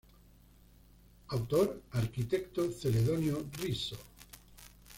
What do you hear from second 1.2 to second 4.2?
Autor: arquitecto Celedonio Risso.